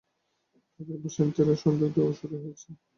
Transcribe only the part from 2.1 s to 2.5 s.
শুরু